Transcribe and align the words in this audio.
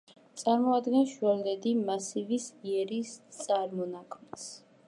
წარმოადგენს 0.43 1.11
შუალედი 1.17 1.73
მასივის 1.91 2.47
იერის 2.73 3.15
წარმონაქმნს. 3.41 4.53